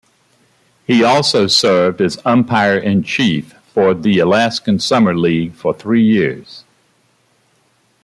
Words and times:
He 0.87 1.03
also 1.03 1.45
served 1.45 2.01
as 2.01 2.17
umpire-in-chief 2.25 3.53
for 3.71 3.93
the 3.93 4.17
Alaskan 4.17 4.79
summer 4.79 5.15
league 5.15 5.53
for 5.53 5.75
three 5.75 6.03
years. 6.03 6.63